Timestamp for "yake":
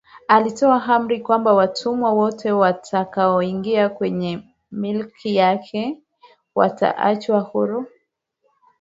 5.35-5.97